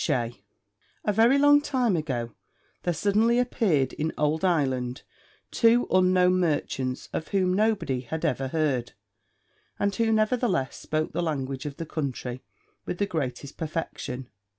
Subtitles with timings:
[1.05, 2.33] A very long time ago,
[2.81, 5.03] there suddenly appeared in old Ireland
[5.51, 8.93] two unknown merchants of whom nobody had ever heard,
[9.77, 12.41] and who nevertheless spoke the language of the country
[12.83, 14.27] with the greatest perfection.